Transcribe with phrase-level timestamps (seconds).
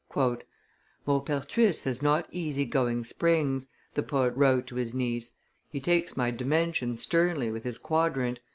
[1.05, 5.33] "Maupertuis has not easygoing springs," the poet wrote to his niece;
[5.69, 8.39] "he takes my dimensions sternly with his quadrant.